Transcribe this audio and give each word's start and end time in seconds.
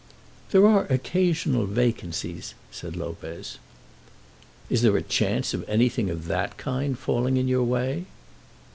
"There 0.49 0.65
are 0.65 0.87
occasional 0.91 1.67
vacancies," 1.67 2.55
said 2.71 2.95
Lopez. 2.95 3.59
"Is 4.67 4.81
there 4.81 4.97
a 4.97 5.03
chance 5.03 5.53
of 5.53 5.63
anything 5.69 6.09
of 6.09 6.25
that 6.25 6.57
kind 6.57 6.97
falling 6.97 7.37
in 7.37 7.47
your 7.47 7.63
way?" 7.63 8.05